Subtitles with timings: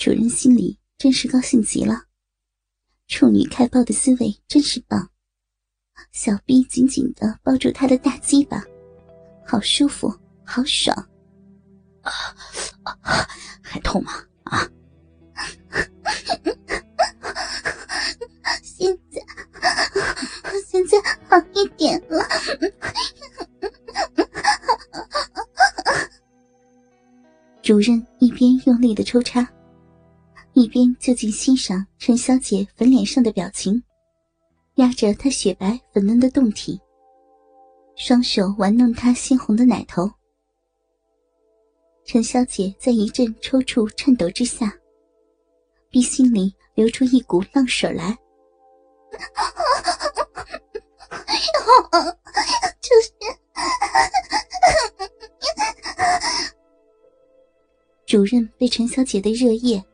[0.00, 2.04] 主人心里真是高兴极了，
[3.06, 5.10] 处女开包的滋味真是棒。
[6.10, 8.64] 小臂紧紧的抱住他的大鸡巴，
[9.46, 10.10] 好舒服，
[10.42, 10.96] 好爽。
[12.00, 12.10] 啊，
[13.60, 14.12] 还痛吗？
[14.44, 14.66] 啊！
[18.62, 19.20] 现在，
[20.66, 20.96] 现在
[21.28, 22.18] 好一点了。
[27.60, 29.46] 主任一边用力的抽插，
[31.10, 33.82] 就近欣赏陈小姐粉脸上的表情，
[34.76, 36.80] 压着她雪白粉嫩的胴体，
[37.96, 40.08] 双手玩弄她鲜红的奶头。
[42.04, 44.72] 陈小姐在一阵抽搐颤抖之下，
[45.90, 48.16] 鼻心里流出一股浪水来。
[52.80, 53.10] 就是。
[58.06, 59.84] 主任被陈小姐的热液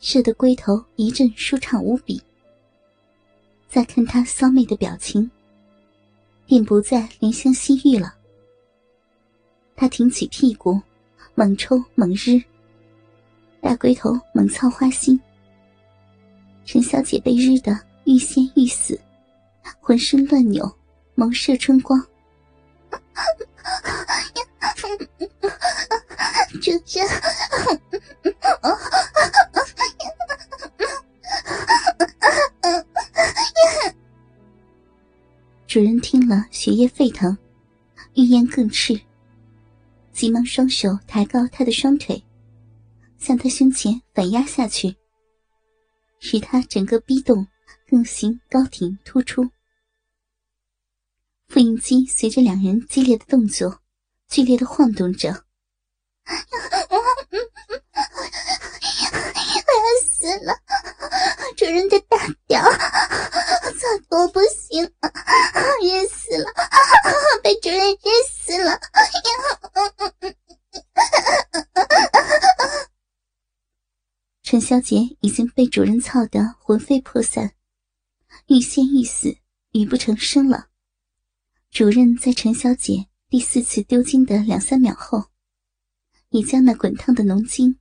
[0.00, 2.20] 射得龟头一阵舒畅无比。
[3.68, 5.30] 再看他骚媚的表情，
[6.46, 8.14] 便不再怜香惜玉了。
[9.76, 10.80] 他挺起屁股，
[11.34, 12.42] 猛抽猛日，
[13.60, 15.20] 大龟头猛操花心。
[16.64, 18.98] 陈小姐被日得欲仙欲死，
[19.80, 20.70] 浑身乱扭，
[21.14, 22.04] 眸射春光。
[26.60, 27.08] 主人，
[35.80, 37.38] 主人听了，血液沸腾，
[38.12, 39.00] 欲言更炽，
[40.12, 42.22] 急忙双手抬高他的双腿，
[43.16, 44.94] 向他胸前反压下去，
[46.18, 47.46] 使他整个逼洞
[47.88, 49.48] 更形高挺突出。
[51.48, 53.80] 复印机随着两人激烈的动作，
[54.28, 55.30] 剧烈的晃动着。
[56.90, 56.96] 我
[59.72, 60.54] 要死了！
[61.56, 64.90] 主人的大屌，操我不行了，
[65.82, 66.52] 热死了，
[67.42, 68.78] 被主人热死了！
[74.42, 77.52] 陈小姐已经被主人操得魂飞魄散，
[78.46, 79.36] 欲仙欲死，
[79.72, 80.68] 语不成声了。
[81.70, 85.22] 主任在陈小姐第四次丢精的两三秒后。
[86.30, 87.76] 已将那滚烫的浓精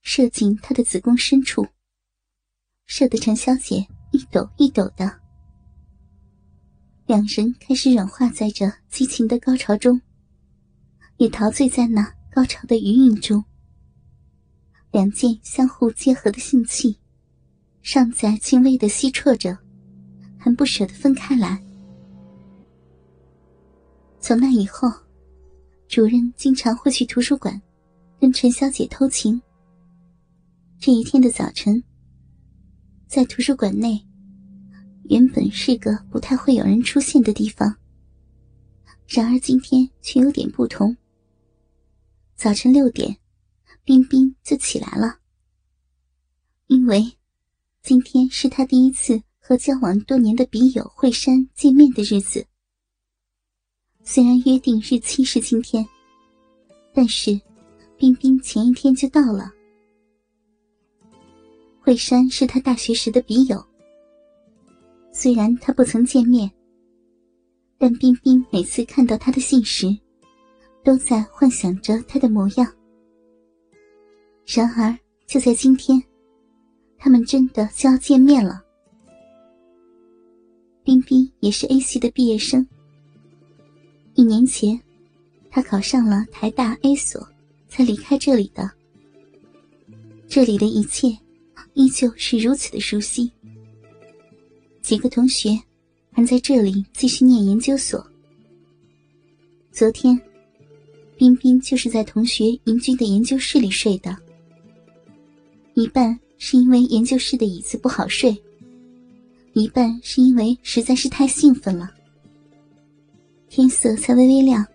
[0.00, 1.64] 射进她的子宫深处，
[2.86, 5.20] 射得陈小姐一抖一抖的。
[7.06, 10.02] 两人开始软化在这激情的高潮中，
[11.18, 12.02] 也陶醉在那
[12.32, 13.44] 高潮的余韵中。
[14.90, 16.98] 两件相互结合的性器，
[17.82, 19.56] 尚在轻微的吸啜着，
[20.38, 21.62] 还不舍得分开来。
[24.18, 24.88] 从那以后，
[25.88, 27.60] 主任经常会去图书馆。
[28.20, 29.42] 跟陈小姐偷情。
[30.78, 31.82] 这一天的早晨，
[33.08, 34.00] 在图书馆内，
[35.10, 37.76] 原本是个不太会有人出现的地方。
[39.08, 40.96] 然而今天却有点不同。
[42.36, 43.16] 早晨六点，
[43.82, 45.18] 冰冰就起来了，
[46.68, 47.04] 因为
[47.82, 52.46] 今天是他第一次和交往多年的笔友惠山见面的日子。
[54.04, 55.84] 虽然约定日期是今天，
[56.94, 57.40] 但是。
[57.98, 59.52] 冰冰前一天就到了。
[61.80, 63.64] 惠山是他大学时的笔友，
[65.12, 66.50] 虽然他不曾见面，
[67.78, 69.86] 但冰冰每次看到他的信时，
[70.82, 72.66] 都在幻想着他的模样。
[74.44, 76.02] 然而就在今天，
[77.02, 78.62] 他们真的就要见面了。
[80.84, 82.64] 冰冰也是 A 系的毕业生，
[84.14, 84.80] 一年前，
[85.50, 87.28] 他考上了台大 A 所。
[87.74, 88.70] 才离开这里的，
[90.28, 91.08] 这里的一切
[91.72, 93.32] 依旧是如此的熟悉。
[94.82, 95.58] 几个同学
[96.10, 98.06] 还在这里继续念研究所。
[99.70, 100.20] 昨天，
[101.16, 104.14] 冰冰就是在同学营居的研究室里睡的，
[105.72, 108.36] 一半是因为研究室的椅子不好睡，
[109.52, 111.88] 一半是因为实在是太兴奋了。
[113.48, 114.66] 天色才微微亮，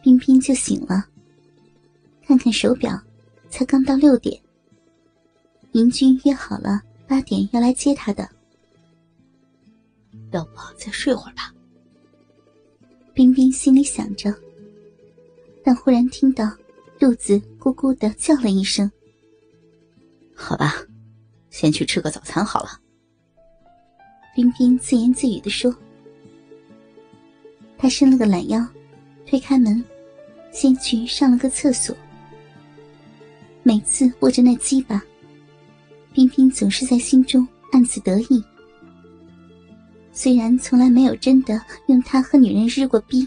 [0.00, 1.04] 冰冰就醒了。
[2.24, 2.96] 看看手表，
[3.50, 4.40] 才刚到六点。
[5.72, 8.28] 明君约好了八点要来接他的。
[10.30, 11.52] 要不再睡会儿吧？
[13.12, 14.32] 冰冰心里想着，
[15.64, 16.48] 但忽然听到
[16.96, 18.88] 肚子咕咕的叫了一声。
[20.36, 20.74] 好吧，
[21.50, 22.68] 先去吃个早餐好了。
[24.34, 25.74] 冰冰自言自语的说。
[27.78, 28.64] 他伸了个懒腰，
[29.26, 29.82] 推开门，
[30.52, 31.96] 先去上了个厕所。
[33.62, 35.02] 每次握着那鸡巴，
[36.12, 38.44] 冰冰总是在心中暗自得意。
[40.12, 43.26] 虽然从来没有真的用它和女人日过逼，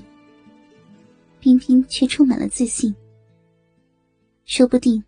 [1.40, 2.96] 冰冰却充满了自信。
[4.46, 5.04] 说不定，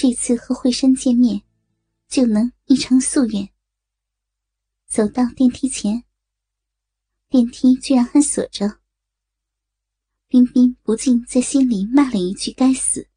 [0.00, 1.42] 这次和慧山见面，
[2.06, 3.48] 就能一偿夙愿。
[4.86, 6.04] 走到电梯前，
[7.28, 8.78] 电梯居然还锁着。
[10.28, 13.08] 冰冰不禁在心里骂了一句：“该死！”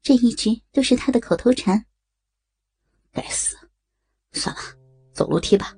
[0.00, 1.84] 这一直都是他的口头禅。
[3.12, 3.54] 该死！
[4.32, 4.62] 算了，
[5.12, 5.76] 走楼梯吧。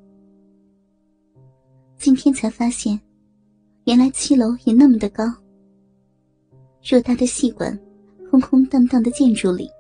[1.97, 3.01] 今天才发现，
[3.87, 5.25] 原来七楼也那么的高。
[6.85, 7.77] 偌大的戏馆，
[8.33, 9.71] 空空荡荡的建筑里，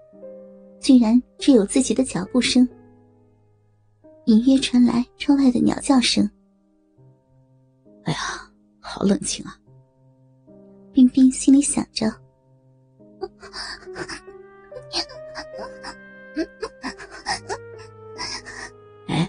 [0.79, 2.69] 居然只有自己的脚步声。
[4.27, 6.31] 隐约传来窗外的鸟叫声。
[8.05, 8.19] 哎呀，
[8.79, 9.57] 好冷清啊！
[10.93, 12.13] 冰冰心里想着。
[19.07, 19.27] 哎，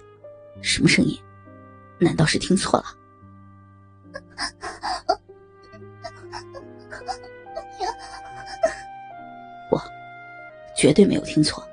[0.61, 1.17] 什么声音？
[1.97, 2.85] 难道是听错了？
[10.83, 11.65] 绝对没有听错。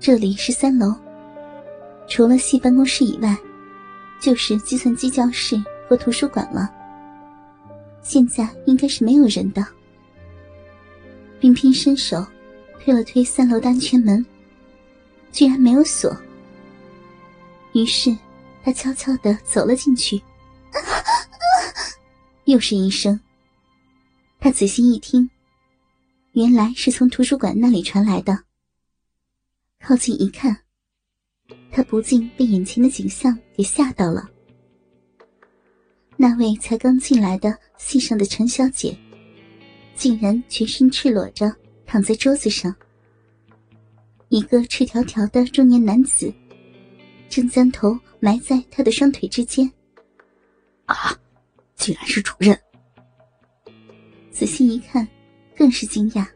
[0.00, 0.92] 这里是三楼。
[2.08, 3.38] 除了系办公室以外，
[4.20, 5.56] 就是计算机教室
[5.88, 6.68] 和图书馆了。
[8.02, 9.64] 现在应该是没有人的。
[11.38, 12.26] 冰冰伸手
[12.80, 14.26] 推了推三楼的安全门，
[15.30, 16.12] 居然没有锁。
[17.74, 18.10] 于是
[18.64, 20.20] 他悄悄的走了进去。
[22.46, 23.20] 又是一声。
[24.40, 25.30] 他仔细一听，
[26.32, 28.44] 原来是从图书馆那里传来的。
[29.80, 30.56] 靠近一看。
[31.72, 34.28] 他不禁被眼前的景象给吓到了。
[36.16, 38.96] 那位才刚进来的戏上的陈小姐，
[39.94, 41.52] 竟然全身赤裸着
[41.86, 42.74] 躺在桌子上。
[44.28, 46.32] 一个赤条条的中年男子，
[47.28, 49.70] 正将头埋在他的双腿之间。
[50.86, 51.16] 啊，
[51.74, 52.56] 竟然是主任！
[54.30, 55.06] 仔细一看，
[55.56, 56.26] 更是惊讶。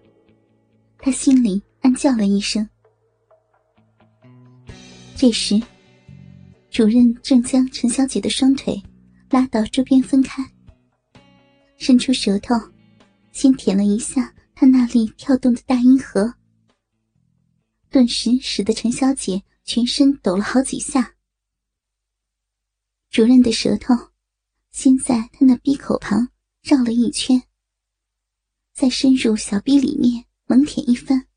[0.99, 2.69] 他心里暗叫了一声。
[5.17, 5.61] 这时，
[6.71, 8.83] 主任正将陈小姐的双腿
[9.31, 10.43] 拉到桌边分开，
[11.77, 12.55] 伸出舌头，
[13.33, 16.35] 先舔了一下她那里跳动的大阴核，
[17.91, 21.15] 顿时使得陈小姐全身抖了好几下。
[23.11, 23.95] 主任的舌头
[24.73, 26.29] 先在她那鼻口旁
[26.63, 27.41] 绕了一圈，
[28.75, 31.29] 再深入小臂里面猛舔一番，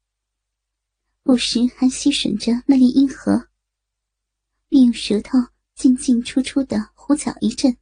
[1.21, 3.47] 不时还吸吮着那粒阴核。
[4.69, 5.37] 并用舌头
[5.75, 7.77] 进进出出的胡搅一阵。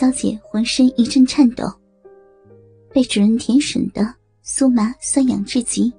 [0.00, 1.70] 小姐浑身一阵颤抖，
[2.90, 5.92] 被主人舔吮的酥麻酸痒至极。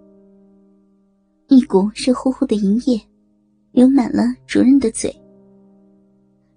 [1.49, 2.99] 一股热乎乎的银液
[3.71, 5.15] 流满了主任的嘴，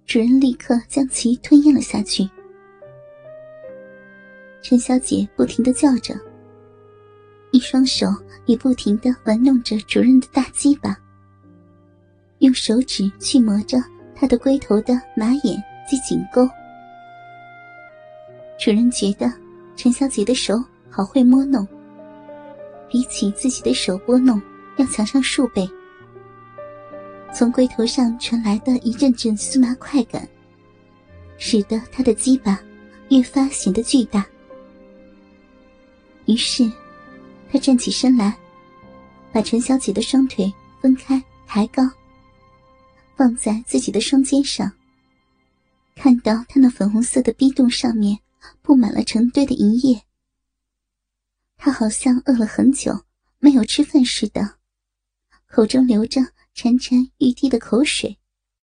[0.07, 2.27] 主任立刻将其吞咽了下去。
[4.63, 6.19] 陈小姐不停的叫着，
[7.51, 8.07] 一双手
[8.47, 10.97] 也不停的玩弄着主任的大鸡巴，
[12.39, 13.77] 用手指去磨着
[14.15, 16.49] 他的龟头的马眼及颈沟。
[18.57, 19.31] 主人觉得
[19.75, 21.67] 陈小姐的手好会摸弄，
[22.89, 24.41] 比起自己的手拨弄。
[24.77, 25.65] 要强上数倍。
[27.33, 30.27] 从龟头上传来的一阵阵酥麻快感，
[31.37, 32.61] 使得他的鸡巴
[33.07, 34.25] 越发显得巨大。
[36.25, 36.69] 于是，
[37.49, 38.37] 他站起身来，
[39.31, 41.89] 把陈小姐的双腿分开抬高，
[43.15, 44.69] 放在自己的双肩上。
[45.95, 48.19] 看到她那粉红色的逼洞上面
[48.61, 50.03] 布满了成堆的银叶，
[51.57, 53.05] 他好像饿了很久
[53.39, 54.57] 没有吃饭似的。
[55.47, 56.21] 口中流着
[56.53, 58.19] 潺潺欲滴的口水。